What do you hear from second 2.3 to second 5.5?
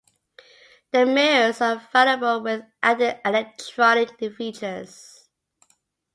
with added electronic features.